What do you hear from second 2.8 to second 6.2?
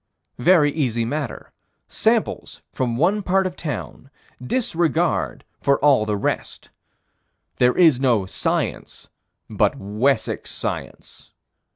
one part of town. Disregard for all the